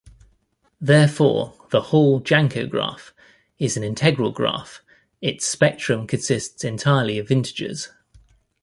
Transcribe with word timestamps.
Therefore 0.79 1.53
the 1.69 1.79
Hall-Janko 1.81 2.65
graph 2.65 3.13
is 3.59 3.77
an 3.77 3.83
integral 3.83 4.31
graph: 4.31 4.81
its 5.21 5.45
spectrum 5.45 6.07
consists 6.07 6.63
entirely 6.63 7.19
of 7.19 7.29
integers. 7.29 7.89